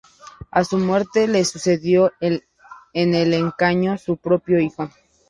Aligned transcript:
A 0.49 0.63
su 0.63 0.79
muerte 0.79 1.27
le 1.27 1.45
sucedió 1.45 2.11
en 2.21 2.43
el 3.13 3.33
escaño 3.35 3.99
su 3.99 4.17
propio 4.17 4.59
hijo. 4.59 4.89